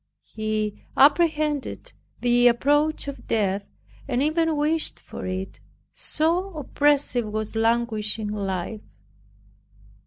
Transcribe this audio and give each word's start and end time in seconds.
He 0.33 0.81
apprehended 0.97 1.93
the 2.21 2.47
approach 2.47 3.07
of 3.07 3.27
death, 3.27 3.67
and 4.07 4.23
even 4.23 4.57
wished 4.57 4.99
for 4.99 5.27
it, 5.27 5.59
so 5.93 6.55
oppressive 6.57 7.27
was 7.27 7.55
languishing 7.55 8.29
life. 8.29 8.81